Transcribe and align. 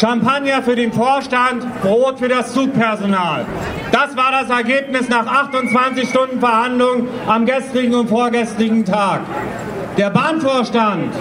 Champagner 0.00 0.62
für 0.62 0.76
den 0.76 0.94
Vorstand, 0.94 1.82
Brot 1.82 2.20
für 2.20 2.28
das 2.28 2.54
Zugpersonal. 2.54 3.44
Das 3.92 4.16
war 4.16 4.32
das 4.32 4.48
Ergebnis 4.48 5.10
nach 5.10 5.26
28 5.26 6.08
Stunden 6.08 6.40
Verhandlungen 6.40 7.06
am 7.26 7.44
gestrigen 7.44 7.94
und 7.94 8.08
vorgestrigen 8.08 8.86
Tag. 8.86 9.20
Der 9.98 10.08
Bahnvorstand 10.08 11.12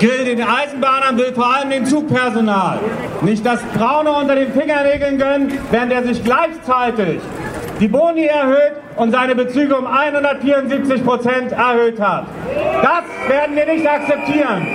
gilt 0.00 0.26
den 0.26 0.42
Eisenbahnern, 0.42 1.16
will 1.16 1.32
vor 1.32 1.46
allem 1.46 1.70
den 1.70 1.86
Zugpersonal 1.86 2.80
nicht 3.22 3.46
das 3.46 3.62
Braune 3.74 4.12
unter 4.12 4.34
den 4.34 4.52
Fingernägeln 4.52 5.16
gönnen, 5.16 5.58
während 5.70 5.90
er 5.90 6.02
sich 6.04 6.22
gleichzeitig 6.22 7.20
die 7.80 7.88
Boni 7.88 8.26
erhöht 8.26 8.74
und 8.96 9.12
seine 9.12 9.34
Bezüge 9.34 9.74
um 9.74 9.86
174 9.86 11.02
Prozent 11.02 11.52
erhöht 11.52 11.98
hat. 11.98 12.26
Das 12.82 13.30
werden 13.30 13.56
wir 13.56 13.64
nicht 13.64 13.88
akzeptieren. 13.88 14.66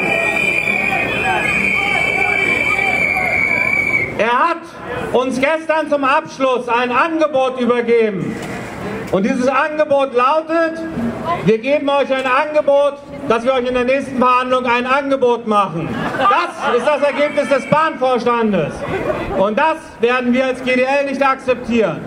Er 4.18 4.50
hat 4.50 4.58
uns 5.14 5.40
gestern 5.40 5.90
zum 5.90 6.04
Abschluss 6.04 6.70
ein 6.70 6.92
Angebot 6.92 7.60
übergeben. 7.60 8.36
Und 9.12 9.24
dieses 9.24 9.48
Angebot 9.48 10.14
lautet, 10.14 10.82
wir 11.46 11.58
geben 11.58 11.90
euch 11.90 12.12
ein 12.14 12.26
Angebot, 12.26 12.96
dass 13.28 13.44
wir 13.44 13.54
euch 13.54 13.68
in 13.68 13.74
der 13.74 13.84
nächsten 13.84 14.18
Verhandlung 14.18 14.66
ein 14.66 14.86
Angebot 14.86 15.48
machen. 15.48 15.90
Das 16.18 16.78
ist 16.78 16.88
das 16.88 17.02
Ergebnis 17.02 17.50
des 17.50 17.70
Bahnvorstandes. 17.70 18.74
Und 19.38 19.58
das 19.58 19.78
werden 20.00 20.34
wir 20.34 20.46
als 20.46 20.64
GDL 20.64 21.06
nicht 21.06 21.22
akzeptieren. 21.22 22.02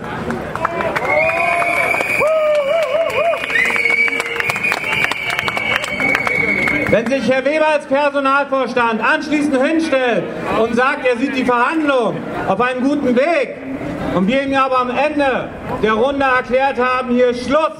Wenn 6.99 7.07
sich 7.07 7.31
Herr 7.31 7.45
Weber 7.45 7.65
als 7.65 7.85
Personalvorstand 7.85 9.01
anschließend 9.01 9.55
hinstellt 9.55 10.23
und 10.61 10.75
sagt, 10.75 11.07
er 11.07 11.15
sieht 11.15 11.33
die 11.33 11.45
Verhandlungen 11.45 12.21
auf 12.45 12.59
einem 12.59 12.83
guten 12.83 13.15
Weg 13.15 13.55
und 14.15 14.27
wir 14.27 14.43
ihm 14.43 14.53
aber 14.53 14.79
am 14.79 14.89
Ende 14.89 15.47
der 15.81 15.93
Runde 15.93 16.25
erklärt 16.25 16.77
haben, 16.77 17.11
hier 17.11 17.29
ist 17.29 17.45
Schluss, 17.45 17.71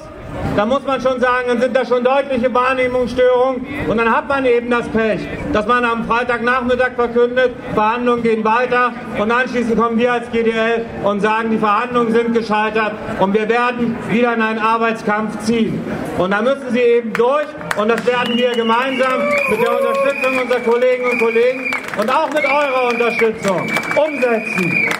da 0.56 0.64
muss 0.64 0.86
man 0.86 1.02
schon 1.02 1.20
sagen, 1.20 1.48
dann 1.48 1.60
sind 1.60 1.76
da 1.76 1.84
schon 1.84 2.02
deutliche 2.02 2.52
Wahrnehmungsstörungen 2.54 3.66
und 3.88 3.98
dann 3.98 4.10
hat 4.10 4.26
man 4.26 4.46
eben 4.46 4.70
das 4.70 4.88
Pech, 4.88 5.20
dass 5.52 5.66
man 5.66 5.84
am 5.84 6.06
Freitagnachmittag 6.06 6.92
verkündet, 6.96 7.50
Verhandlungen 7.74 8.22
gehen 8.22 8.42
weiter 8.42 8.94
und 9.18 9.30
anschließend 9.30 9.78
kommen 9.78 9.98
wir 9.98 10.14
als 10.14 10.30
GDL 10.30 10.86
und 11.04 11.20
sagen, 11.20 11.50
die 11.50 11.58
Verhandlungen 11.58 12.12
sind 12.12 12.32
gescheitert 12.32 12.92
und 13.18 13.34
wir 13.34 13.46
werden 13.50 13.98
wieder 14.08 14.32
in 14.32 14.40
einen 14.40 14.60
Arbeitskampf 14.60 15.40
ziehen. 15.40 15.78
Und 16.16 16.30
da 16.30 16.40
müssen 16.40 16.70
sie 16.70 16.80
eben 16.80 17.12
durch 17.12 17.46
und 17.80 17.88
das 17.88 18.04
werden 18.04 18.36
wir 18.36 18.52
gemeinsam 18.52 19.26
mit 19.48 19.60
der 19.60 19.78
Unterstützung 19.78 20.38
unserer 20.38 20.60
Kolleginnen 20.60 21.12
und 21.12 21.18
Kollegen 21.18 21.74
und 21.98 22.10
auch 22.10 22.30
mit 22.30 22.44
eurer 22.44 22.88
Unterstützung 22.88 23.66
umsetzen. 23.96 24.90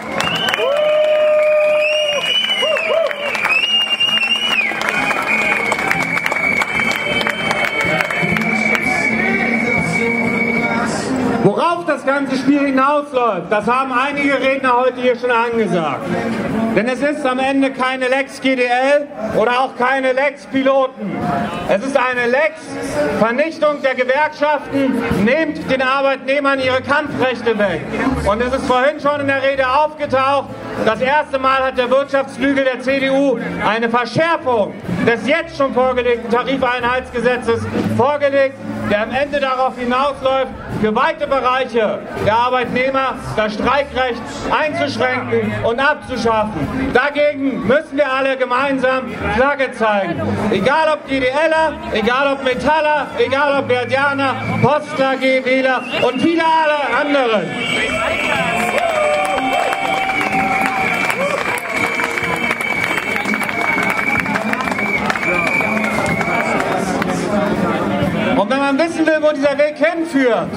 Worauf 11.43 11.85
das 11.87 12.05
ganze 12.05 12.35
Spiel 12.35 12.59
hinausläuft, 12.59 13.51
das 13.51 13.65
haben 13.65 13.91
einige 13.91 14.39
Redner 14.39 14.77
heute 14.77 15.01
hier 15.01 15.15
schon 15.15 15.31
angesagt. 15.31 16.05
Denn 16.75 16.87
es 16.87 17.01
ist 17.01 17.25
am 17.25 17.39
Ende 17.39 17.71
keine 17.71 18.07
Lex 18.07 18.39
GDL 18.39 19.07
oder 19.35 19.59
auch 19.59 19.75
keine 19.75 20.13
Lex 20.13 20.45
Piloten. 20.45 21.17
Es 21.67 21.83
ist 21.83 21.97
eine 21.97 22.29
Lex 22.29 22.61
Vernichtung 23.19 23.81
der 23.81 23.95
Gewerkschaften, 23.95 25.01
nehmt 25.25 25.69
den 25.69 25.81
Arbeitnehmern 25.81 26.59
ihre 26.59 26.81
Kampfrechte 26.81 27.57
weg. 27.57 27.81
Und 28.29 28.41
es 28.41 28.53
ist 28.53 28.67
vorhin 28.67 28.99
schon 28.99 29.21
in 29.21 29.27
der 29.27 29.41
Rede 29.41 29.67
aufgetaucht, 29.67 30.49
das 30.85 31.01
erste 31.01 31.39
Mal 31.39 31.63
hat 31.63 31.77
der 31.77 31.89
Wirtschaftsflügel 31.89 32.65
der 32.65 32.79
CDU 32.81 33.39
eine 33.67 33.89
Verschärfung 33.89 34.73
des 35.07 35.27
jetzt 35.27 35.57
schon 35.57 35.73
vorgelegten 35.73 36.29
Tarifeinheitsgesetzes 36.29 37.65
vorgelegt, 37.97 38.55
der 38.91 39.03
am 39.03 39.11
Ende 39.11 39.39
darauf 39.39 39.77
hinausläuft, 39.77 40.51
für 40.81 40.93
weite 40.93 41.25
Bereiche 41.25 41.99
der 42.25 42.35
Arbeitnehmer 42.35 43.15
das 43.37 43.53
Streikrecht 43.53 44.21
einzuschränken 44.51 45.51
und 45.63 45.79
abzuschaffen. 45.79 46.91
Dagegen 46.93 47.65
müssen 47.65 47.95
wir 47.97 48.11
alle 48.11 48.35
gemeinsam 48.35 49.05
Flagge 49.35 49.71
zeigen. 49.71 50.21
Egal 50.51 50.89
ob 50.93 51.07
GDLer, 51.07 51.73
egal 51.93 52.33
ob 52.33 52.43
Metaller, 52.43 53.07
egal 53.17 53.61
ob 53.61 53.71
Verdianer, 53.71 54.35
Postler, 54.61 55.15
GWler 55.15 55.81
und 56.05 56.21
viele 56.21 56.43
alle 56.43 56.99
anderen. 56.99 58.70
Wo 69.21 69.31
dieser 69.33 69.57
Weg 69.57 69.75
hinführt, 69.77 70.47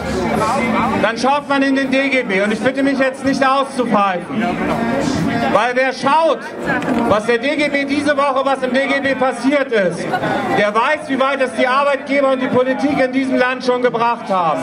dann 1.03 1.19
schaut 1.19 1.49
man 1.49 1.63
in 1.63 1.77
den 1.77 1.91
DGB. 1.91 2.43
Und 2.43 2.53
ich 2.53 2.61
bitte 2.61 2.83
mich 2.83 2.99
jetzt 2.99 3.25
nicht 3.25 3.45
auszupfeifen. 3.47 4.43
Weil 5.53 5.75
wer 5.75 5.93
schaut, 5.93 6.41
was 7.09 7.27
der 7.27 7.38
DGB 7.38 7.84
diese 7.84 8.16
Woche, 8.16 8.44
was 8.44 8.62
im 8.62 8.72
DGB 8.72 9.15
passiert 9.15 9.71
ist, 9.72 10.06
der 10.59 10.75
weiß, 10.75 11.09
wie 11.09 11.21
weit 11.21 11.41
es 11.41 11.53
die 11.55 11.66
Arbeitgeber 11.66 12.32
und 12.32 12.41
die 12.41 12.49
Politik 12.49 12.99
in 12.99 13.12
diesem 13.12 13.37
Land 13.37 13.65
schon 13.65 13.82
gebracht 13.82 14.28
haben. 14.28 14.60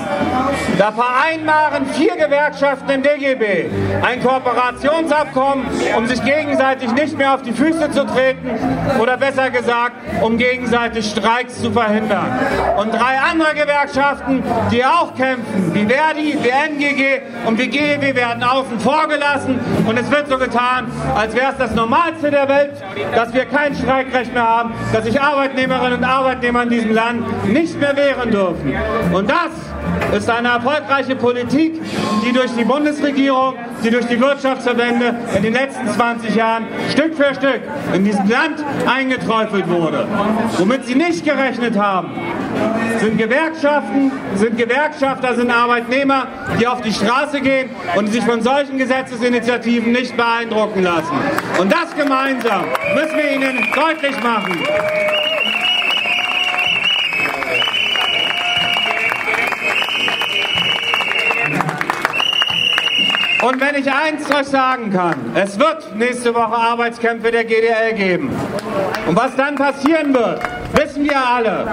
Da 0.78 0.92
vereinbaren 0.92 1.86
vier 1.88 2.16
Gewerkschaften 2.16 2.90
im 2.90 3.04
DGB 3.04 3.70
ein 4.02 4.22
Kooperationsabkommen, 4.22 5.66
um 5.98 6.08
sich 6.08 6.24
gegenseitig 6.24 6.92
nicht 6.94 7.18
mehr 7.18 7.34
auf 7.36 7.42
die 7.42 7.54
Füße 7.54 7.92
zu 7.92 8.06
treten 8.06 8.50
oder 9.00 9.18
besser 9.18 9.50
gesagt, 9.50 9.94
um 10.22 10.38
gegenseitig 10.38 11.10
Streiks 11.10 11.62
zu 11.62 11.72
verhindern. 11.72 12.40
Und 12.78 12.94
drei 12.94 13.20
andere 13.20 13.54
Gewerkschaften, 13.54 14.44
die 14.72 14.84
auch 14.84 15.16
kämpfen, 15.16 15.74
wie 15.74 15.86
Verdi, 15.86 16.38
wie 16.42 16.50
NGG 16.50 17.22
und 17.46 17.60
wie 17.60 17.68
GEW 17.68 18.16
werden 18.16 18.44
außen 18.44 18.80
vor 18.80 19.08
gelassen 19.08 19.60
und 19.88 19.98
es 19.98 20.10
wird 20.10 20.28
so 20.28 20.38
getan, 20.38 20.71
als 21.16 21.36
wäre 21.36 21.52
es 21.52 21.58
das 21.58 21.76
Normalste 21.76 22.32
der 22.32 22.48
Welt, 22.48 22.72
dass 23.16 23.34
wir 23.34 23.46
kein 23.46 23.76
Streikrecht 23.76 24.34
mehr 24.34 24.48
haben, 24.48 24.74
dass 24.94 25.06
sich 25.06 25.20
Arbeitnehmerinnen 25.20 26.00
und 26.00 26.04
Arbeitnehmer 26.04 26.64
in 26.64 26.70
diesem 26.70 26.94
Land 26.94 27.48
nicht 27.48 27.80
mehr 27.80 27.96
wehren 27.96 28.32
dürfen. 28.32 28.74
Und 29.12 29.30
das 29.30 30.18
ist 30.18 30.30
eine 30.30 30.50
erfolgreiche 30.50 31.16
Politik, 31.16 31.82
die 32.26 32.32
durch 32.34 32.52
die 32.58 32.64
Bundesregierung, 32.64 33.56
die 33.84 33.90
durch 33.90 34.06
die 34.08 34.20
Wirtschaftsverbände 34.20 35.16
in 35.36 35.44
den 35.44 35.54
letzten 35.54 35.88
20 35.88 36.36
Jahren 36.36 36.68
Stück 36.90 37.16
für 37.16 37.34
Stück 37.34 37.62
in 37.94 38.04
diesem 38.04 38.30
Land 38.30 38.64
eingeträufelt 38.86 39.68
wurde. 39.70 40.08
Womit 40.58 40.86
sie 40.86 40.96
nicht 40.96 41.26
gerechnet 41.26 41.78
haben, 41.78 42.12
sind 43.00 43.18
Gewerkschaften, 43.18 44.12
sind 44.36 44.58
Gewerkschafter, 44.58 45.36
sind 45.36 45.50
Arbeitnehmer, 45.52 46.28
die 46.60 46.68
auf 46.68 46.82
die 46.82 46.94
Straße 46.94 47.42
gehen 47.42 47.70
und 47.96 48.08
sich 48.08 48.24
von 48.24 48.42
solchen 48.42 48.78
Gesetzesinitiativen 48.78 49.92
nicht 49.92 50.16
beeindrucken 50.16 50.84
lassen. 50.84 51.16
Und 51.60 51.72
das 51.72 51.96
gemeinsam 51.96 52.66
müssen 52.94 53.18
wir 53.18 53.32
ihnen 53.32 53.68
deutlich 53.74 54.24
machen. 54.24 54.64
Und 63.42 63.60
wenn 63.60 63.74
ich 63.74 63.92
eins 63.92 64.30
euch 64.30 64.46
sagen 64.46 64.92
kann, 64.92 65.16
es 65.34 65.58
wird 65.58 65.96
nächste 65.96 66.36
Woche 66.36 66.54
Arbeitskämpfe 66.54 67.32
der 67.32 67.44
GDL 67.44 67.94
geben. 67.96 68.30
Und 69.08 69.16
was 69.16 69.36
dann 69.36 69.56
passieren 69.56 70.14
wird, 70.14 70.40
wissen 70.74 71.04
wir 71.04 71.18
alle. 71.18 71.68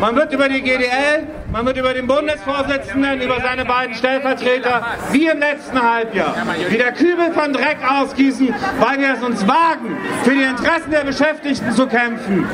Man 0.00 0.16
wird 0.16 0.32
über 0.32 0.48
die 0.48 0.60
GDL, 0.60 1.26
man 1.52 1.66
wird 1.66 1.76
über 1.76 1.94
den 1.94 2.06
Bundesvorsitzenden, 2.06 3.20
über 3.20 3.40
seine 3.40 3.64
beiden 3.64 3.94
Stellvertreter, 3.94 4.86
wie 5.12 5.26
im 5.26 5.38
letzten 5.38 5.80
Halbjahr, 5.80 6.34
wieder 6.68 6.92
Kübel 6.92 7.32
von 7.32 7.52
Dreck 7.52 7.78
ausgießen, 7.88 8.54
weil 8.80 8.98
wir 8.98 9.14
es 9.14 9.22
uns 9.22 9.46
wagen, 9.46 9.96
für 10.22 10.34
die 10.34 10.42
Interessen 10.42 10.90
der 10.90 11.04
Beschäftigten 11.04 11.72
zu 11.72 11.86
kämpfen. 11.86 12.48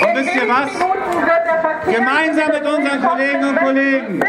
Und 0.00 0.14
wisst 0.16 0.34
ihr 0.34 0.48
was? 0.48 1.41
Gemeinsam 1.90 2.52
mit 2.52 2.66
unseren 2.66 3.02
Kolleginnen 3.02 3.48
und 3.48 3.58
Kollegen. 3.58 4.20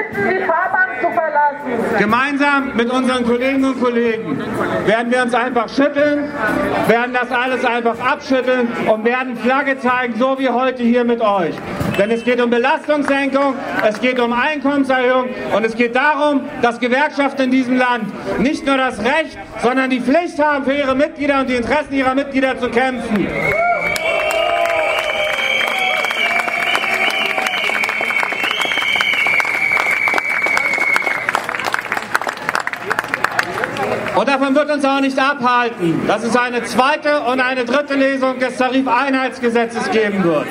Gemeinsam 1.98 2.76
mit 2.76 2.92
unseren 2.92 3.26
Kolleginnen 3.26 3.66
und 3.66 3.82
Kollegen 3.82 4.44
werden 4.86 5.12
wir 5.12 5.22
uns 5.22 5.34
einfach 5.34 5.70
schütteln, 5.70 6.32
werden 6.88 7.14
das 7.14 7.32
alles 7.32 7.64
einfach 7.64 8.00
abschütteln 8.00 8.68
und 8.88 9.06
werden 9.06 9.38
Flagge 9.38 9.80
zeigen, 9.80 10.16
so 10.18 10.38
wie 10.40 10.50
heute 10.50 10.84
hier 10.84 11.04
mit 11.04 11.22
euch. 11.22 11.56
Denn 11.98 12.10
es 12.12 12.24
geht 12.24 12.42
um 12.42 12.50
Belastungssenkung, 12.50 13.56
es 13.88 14.00
geht 14.00 14.20
um 14.20 14.34
Einkommenserhöhung 14.34 15.30
und 15.56 15.66
es 15.66 15.76
geht 15.76 15.96
darum, 15.96 16.42
dass 16.62 16.80
Gewerkschaften 16.80 17.44
in 17.44 17.52
diesem 17.52 17.78
Land 17.78 18.40
nicht 18.40 18.66
nur 18.66 18.78
das 18.78 19.00
Recht, 19.00 19.38
sondern 19.62 19.90
die 19.90 20.02
Pflicht 20.02 20.40
haben, 20.40 20.66
für 20.66 20.74
ihre 20.74 20.96
Mitglieder 20.96 21.42
und 21.42 21.50
die 21.50 21.56
Interessen 21.56 21.94
ihrer 21.94 22.16
Mitglieder 22.16 22.60
zu 22.60 22.70
kämpfen. 22.70 23.28
Und 34.28 34.56
wird 34.56 34.72
uns 34.72 34.86
auch 34.86 35.00
nicht 35.00 35.20
abhalten, 35.20 36.02
dass 36.08 36.24
es 36.24 36.36
eine 36.36 36.64
zweite 36.64 37.22
und 37.22 37.40
eine 37.40 37.66
dritte 37.66 37.96
Lesung 37.96 38.40
des 38.40 38.58
Tarifeinheitsgesetzes 38.58 39.92
geben 39.92 40.24
wird. 40.24 40.48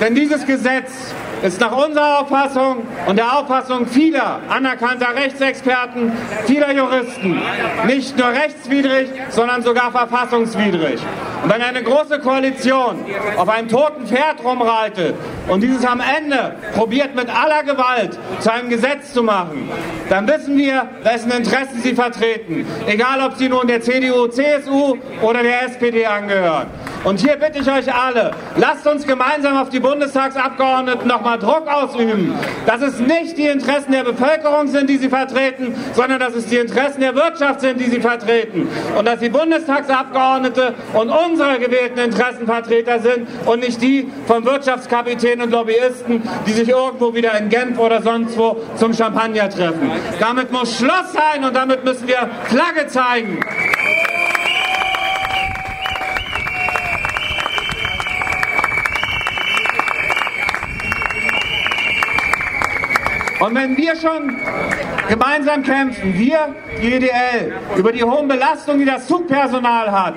Denn 0.00 0.14
dieses 0.14 0.46
Gesetz 0.46 1.14
ist 1.42 1.60
nach 1.60 1.72
unserer 1.72 2.20
Auffassung 2.20 2.82
und 3.06 3.16
der 3.16 3.38
Auffassung 3.38 3.86
vieler 3.86 4.40
anerkannter 4.48 5.14
Rechtsexperten, 5.14 6.12
vieler 6.46 6.72
Juristen 6.72 7.40
nicht 7.86 8.16
nur 8.18 8.28
rechtswidrig, 8.28 9.08
sondern 9.30 9.62
sogar 9.62 9.90
verfassungswidrig. 9.90 11.00
Und 11.42 11.50
wenn 11.50 11.62
eine 11.62 11.82
große 11.82 12.18
Koalition 12.20 13.04
auf 13.36 13.48
einem 13.48 13.68
toten 13.68 14.06
Pferd 14.06 14.44
rumreitet 14.44 15.14
und 15.48 15.62
dieses 15.62 15.84
am 15.86 16.00
Ende 16.00 16.54
probiert 16.74 17.14
mit 17.14 17.28
aller 17.28 17.62
Gewalt 17.62 18.18
zu 18.40 18.52
einem 18.52 18.68
Gesetz 18.68 19.12
zu 19.12 19.22
machen, 19.22 19.68
dann 20.08 20.28
wissen 20.28 20.56
wir, 20.56 20.88
wessen 21.02 21.30
Interessen 21.30 21.80
sie 21.82 21.94
vertreten. 21.94 22.66
Egal, 22.86 23.20
ob 23.22 23.36
sie 23.36 23.48
nun 23.48 23.66
der 23.66 23.80
CDU, 23.80 24.26
CSU 24.26 24.96
oder 25.22 25.42
der 25.42 25.62
SPD 25.64 26.04
angehören. 26.04 26.66
Und 27.02 27.20
hier 27.20 27.36
bitte 27.36 27.60
ich 27.60 27.70
euch 27.70 27.92
alle, 27.92 28.32
lasst 28.56 28.86
uns 28.86 29.06
gemeinsam 29.06 29.56
auf 29.56 29.70
die 29.70 29.80
Bundestagsabgeordneten 29.80 31.08
nochmal 31.08 31.38
Druck 31.38 31.66
ausüben, 31.66 32.34
dass 32.66 32.82
es 32.82 32.98
nicht 33.00 33.38
die 33.38 33.46
Interessen 33.46 33.92
der 33.92 34.04
Bevölkerung 34.04 34.68
sind, 34.68 34.90
die 34.90 34.98
sie 34.98 35.08
vertreten, 35.08 35.74
sondern 35.94 36.20
dass 36.20 36.34
es 36.34 36.46
die 36.46 36.56
Interessen 36.56 37.00
der 37.00 37.14
Wirtschaft 37.14 37.62
sind, 37.62 37.80
die 37.80 37.86
sie 37.86 38.00
vertreten. 38.00 38.68
Und 38.98 39.06
dass 39.06 39.20
die 39.20 39.30
Bundestagsabgeordnete 39.30 40.74
und 40.92 41.08
unsere 41.08 41.58
gewählten 41.58 41.98
Interessenvertreter 42.00 43.00
sind 43.00 43.28
und 43.46 43.60
nicht 43.60 43.80
die 43.80 44.10
von 44.26 44.44
Wirtschaftskapitänen 44.44 45.46
und 45.46 45.52
Lobbyisten, 45.52 46.22
die 46.46 46.52
sich 46.52 46.68
irgendwo 46.68 47.14
wieder 47.14 47.36
in 47.38 47.48
Genf 47.48 47.78
oder 47.78 48.02
sonst 48.02 48.36
wo 48.36 48.60
zum 48.76 48.92
Champagner 48.92 49.48
treffen. 49.48 49.90
Damit 50.18 50.52
muss 50.52 50.76
Schluss 50.76 51.12
sein 51.14 51.44
und 51.44 51.56
damit 51.56 51.82
müssen 51.82 52.06
wir 52.06 52.28
Flagge 52.44 52.86
zeigen. 52.88 53.40
Und 63.40 63.54
wenn 63.54 63.74
wir 63.74 63.96
schon 63.96 64.38
gemeinsam 65.08 65.62
kämpfen, 65.62 66.12
wir, 66.12 66.54
die 66.82 66.92
EDL, 66.92 67.54
über 67.74 67.90
die 67.90 68.04
hohen 68.04 68.28
Belastungen, 68.28 68.80
die 68.80 68.86
das 68.86 69.06
Zugpersonal 69.06 69.90
hat, 69.90 70.14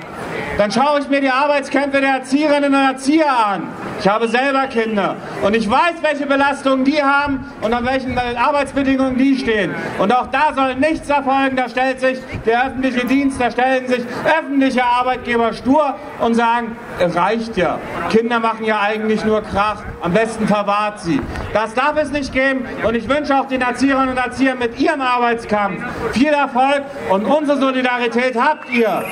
dann 0.58 0.70
schaue 0.70 1.00
ich 1.00 1.08
mir 1.08 1.22
die 1.22 1.30
Arbeitskämpfe 1.30 2.02
der 2.02 2.16
Erzieherinnen 2.16 2.74
und 2.74 2.82
Erzieher 2.82 3.32
an. 3.32 3.70
Ich 4.04 4.10
habe 4.10 4.28
selber 4.28 4.68
Kinder 4.68 5.16
und 5.44 5.56
ich 5.56 5.70
weiß, 5.70 5.94
welche 6.02 6.26
Belastungen 6.26 6.84
die 6.84 7.02
haben 7.02 7.50
und 7.62 7.74
an 7.74 7.86
welchen 7.86 8.18
Arbeitsbedingungen 8.18 9.18
die 9.18 9.38
stehen. 9.38 9.74
Und 9.98 10.12
auch 10.12 10.28
da 10.28 10.54
soll 10.54 10.76
nichts 10.76 11.10
erfolgen. 11.10 11.56
Da 11.56 11.70
stellt 11.70 12.02
sich 12.02 12.20
der 12.46 12.66
öffentliche 12.66 13.06
Dienst, 13.08 13.40
da 13.40 13.50
stellen 13.50 13.88
sich 13.88 14.02
öffentliche 14.26 14.84
Arbeitgeber 14.84 15.54
stur 15.54 15.96
und 16.20 16.34
sagen, 16.34 16.76
es 17.00 17.16
reicht 17.16 17.56
ja. 17.56 17.80
Kinder 18.10 18.42
machen 18.42 18.66
ja 18.66 18.82
eigentlich 18.82 19.24
nur 19.24 19.42
Krach. 19.42 19.86
Am 20.02 20.12
besten 20.12 20.50
verwahrt 20.50 21.00
sie. 21.00 21.22
Das 21.54 21.74
darf 21.74 21.96
es 21.96 22.12
nicht 22.12 22.34
geben 22.34 22.66
und 22.86 22.96
ich 22.96 23.08
wünsche 23.08 23.34
auch 23.40 23.48
den 23.48 23.62
Erzieherinnen 23.62 24.10
und 24.10 24.18
Erziehern 24.18 24.60
mit 24.60 24.78
ihrem 24.82 25.00
Arbeitskampf 25.00 25.82
viel 26.12 26.28
Erfolg 26.28 26.84
und 27.10 27.24
unsere 27.24 27.58
Solidarität 27.58 28.36
habt 28.36 28.70
ihr. 28.70 29.06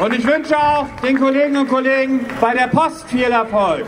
Und 0.00 0.14
ich 0.14 0.26
wünsche 0.26 0.56
auch 0.56 0.86
den 1.02 1.20
Kolleginnen 1.20 1.58
und 1.58 1.68
Kollegen 1.68 2.24
bei 2.40 2.54
der 2.54 2.68
Post 2.68 3.06
viel 3.10 3.30
Erfolg. 3.30 3.84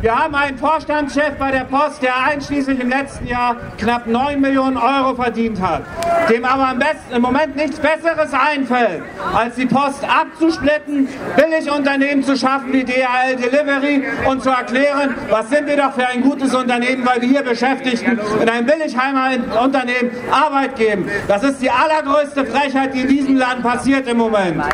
Wir 0.00 0.18
haben 0.18 0.34
einen 0.34 0.58
Vorstandschef 0.58 1.34
bei 1.38 1.52
der 1.52 1.62
Post, 1.62 2.02
der 2.02 2.16
einschließlich 2.24 2.80
im 2.80 2.88
letzten 2.88 3.28
Jahr 3.28 3.54
knapp 3.78 4.08
9 4.08 4.40
Millionen 4.40 4.76
Euro 4.76 5.14
verdient 5.14 5.62
hat, 5.62 5.82
dem 6.28 6.44
aber 6.44 6.76
im 7.14 7.22
Moment 7.22 7.54
nichts 7.54 7.78
Besseres 7.78 8.32
einfällt, 8.34 9.04
als 9.32 9.54
die 9.54 9.66
Post 9.66 10.02
abzusplitten, 10.02 11.08
Billigunternehmen 11.36 12.24
zu 12.24 12.36
schaffen 12.36 12.72
wie 12.72 12.82
DHL 12.82 13.36
Delivery 13.36 14.02
und 14.28 14.42
zu 14.42 14.50
erklären, 14.50 15.14
was 15.30 15.48
sind 15.50 15.68
wir 15.68 15.76
doch 15.76 15.92
für 15.92 16.06
ein 16.08 16.22
gutes 16.22 16.52
Unternehmen, 16.52 17.06
weil 17.06 17.22
wir 17.22 17.28
hier 17.28 17.42
Beschäftigten 17.42 18.18
in 18.40 18.48
einem 18.48 18.66
Billigheimer-Unternehmen 18.66 20.10
Arbeit 20.32 20.74
geben. 20.74 21.08
Das 21.28 21.44
ist 21.44 21.62
die 21.62 21.70
allergrößte 21.70 22.44
Frechheit, 22.44 22.92
die 22.92 23.02
in 23.02 23.08
diesem 23.08 23.36
Land 23.36 23.62
passiert 23.62 24.08
im 24.08 24.16
Moment. 24.16 24.64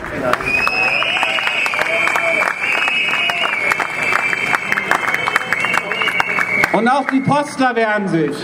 Und 6.73 6.87
auch 6.87 7.07
die 7.11 7.21
Postler 7.21 7.75
wehren 7.75 8.07
sich. 8.07 8.37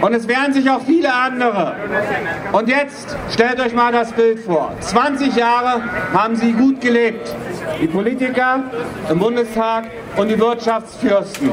Und 0.00 0.14
es 0.14 0.26
wehren 0.26 0.54
sich 0.54 0.70
auch 0.70 0.80
viele 0.86 1.12
andere. 1.12 1.76
Und 2.52 2.68
jetzt 2.68 3.14
stellt 3.30 3.60
euch 3.60 3.74
mal 3.74 3.92
das 3.92 4.12
Bild 4.12 4.40
vor. 4.40 4.72
20 4.80 5.36
Jahre 5.36 5.82
haben 6.14 6.34
sie 6.34 6.52
gut 6.52 6.80
gelebt. 6.80 7.34
Die 7.80 7.86
Politiker 7.88 8.64
im 9.10 9.18
Bundestag 9.18 9.84
und 10.16 10.28
die 10.28 10.38
Wirtschaftsfürsten. 10.38 11.50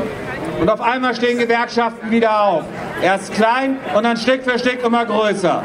Und 0.62 0.70
auf 0.70 0.82
einmal 0.82 1.16
stehen 1.16 1.38
Gewerkschaften 1.38 2.10
wieder 2.12 2.44
auf. 2.44 2.64
Erst 3.02 3.34
klein 3.34 3.78
und 3.94 4.04
dann 4.04 4.16
Stück 4.16 4.44
für 4.44 4.58
Stück 4.58 4.84
immer 4.84 5.06
größer. 5.06 5.64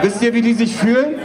Wisst 0.00 0.22
ihr, 0.22 0.32
wie 0.32 0.42
die 0.42 0.54
sich 0.54 0.76
fühlen? 0.76 1.16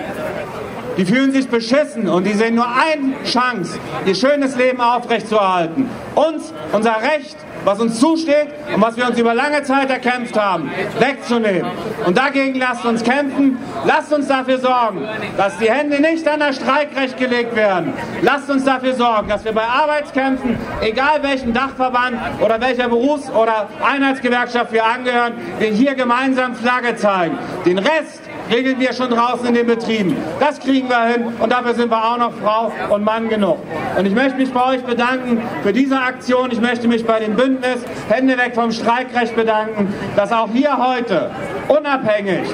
Die 0.98 1.06
fühlen 1.06 1.32
sich 1.32 1.48
beschissen 1.48 2.08
und 2.08 2.26
die 2.26 2.34
sehen 2.34 2.56
nur 2.56 2.68
eine 2.68 3.24
Chance, 3.24 3.80
ihr 4.06 4.16
schönes 4.16 4.56
Leben 4.56 4.82
aufrechtzuerhalten. 4.82 5.88
Uns, 6.16 6.54
unser 6.72 6.96
Recht, 6.96 7.38
was 7.66 7.80
uns 7.80 8.00
zusteht 8.00 8.48
und 8.74 8.82
was 8.82 8.98
wir 8.98 9.06
uns 9.06 9.20
über 9.20 9.34
lange 9.34 9.62
Zeit 9.64 9.90
erkämpft 9.90 10.40
haben, 10.40 10.72
wegzunehmen. 11.00 11.70
Und 12.06 12.18
dagegen 12.18 12.58
lasst 12.58 12.86
uns 12.86 13.04
kämpfen. 13.04 13.58
Lasst 13.86 14.12
uns 14.14 14.28
dafür 14.28 14.58
sorgen, 14.58 15.08
dass 15.36 15.58
die 15.58 15.70
Hände 15.70 16.02
nicht 16.02 16.28
an 16.28 16.40
das 16.40 16.56
Streikrecht 16.56 17.18
gelegt 17.18 17.56
werden. 17.56 17.94
Lasst 18.22 18.50
uns 18.50 18.64
dafür 18.64 18.94
sorgen, 18.96 19.28
dass 19.28 19.44
wir 19.44 19.52
bei 19.52 19.66
Arbeitskämpfen, 19.66 20.58
egal 20.82 21.22
welchem 21.22 21.54
Dachverband 21.54 22.18
oder 22.40 22.60
welcher 22.62 22.88
Berufs- 22.88 23.30
oder 23.30 23.68
Einheitsgewerkschaft 23.86 24.72
wir 24.72 24.86
angehören, 24.86 25.34
wir 25.60 25.70
hier 25.70 25.96
gemeinsam 25.96 26.56
Flagge 26.56 26.96
zeigen. 26.96 27.38
Den 27.66 27.78
Rest 27.78 28.27
regeln 28.50 28.80
wir 28.80 28.94
schon 28.94 29.10
draußen 29.10 29.46
in 29.48 29.54
den 29.54 29.68
Betrieben. 29.68 30.16
Das 30.40 30.60
kriegen 30.60 30.90
wir 30.90 31.06
hin 31.06 31.34
und 31.40 31.52
dafür 31.52 31.74
sind 31.74 31.90
wir 31.92 31.98
auch 31.98 32.18
noch 32.18 32.34
Frau 32.34 32.72
und 32.90 33.04
Mann 33.04 33.30
genug. 33.30 33.58
Und 33.98 34.06
ich 34.06 34.14
möchte 34.14 34.38
mich 34.38 34.52
bei 34.52 34.76
euch 34.76 34.84
bedanken 34.84 35.42
für 35.64 35.74
diese 35.74 36.00
Aktion. 36.00 36.52
Ich 36.52 36.62
möchte 36.62 36.88
mich 36.88 37.06
bei 37.06 37.20
dem 37.20 37.36
Bündnis 37.36 37.84
Hände 38.10 38.38
weg 38.38 38.54
vom 38.56 38.72
Streikrecht 38.72 39.36
bedanken, 39.36 39.94
dass 40.16 40.32
auch 40.32 40.50
hier 40.52 40.78
heute 40.78 41.32
unabhängig 41.68 42.48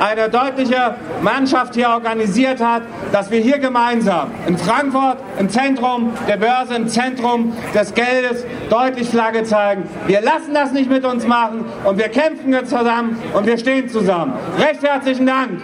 eine 0.00 0.28
deutliche 0.28 0.94
Mannschaft 1.22 1.74
hier 1.74 1.88
organisiert 1.90 2.60
hat, 2.60 2.82
dass 3.12 3.30
wir 3.30 3.40
hier 3.40 3.58
gemeinsam 3.58 4.30
in 4.46 4.56
Frankfurt 4.56 5.18
im 5.38 5.48
Zentrum 5.48 6.12
der 6.28 6.36
Börse, 6.36 6.74
im 6.74 6.88
Zentrum 6.88 7.52
des 7.74 7.94
Geldes 7.94 8.44
deutlich 8.70 9.08
Flagge 9.08 9.44
zeigen. 9.44 9.84
Wir 10.06 10.20
lassen 10.20 10.54
das 10.54 10.72
nicht 10.72 10.90
mit 10.90 11.04
uns 11.04 11.26
machen 11.26 11.64
und 11.84 11.98
wir 11.98 12.08
kämpfen 12.08 12.54
zusammen 12.64 13.18
und 13.34 13.46
wir 13.46 13.58
stehen 13.58 13.88
zusammen. 13.88 14.34
Recht 14.58 14.82
herzlichen 14.82 15.26
Dank. 15.26 15.62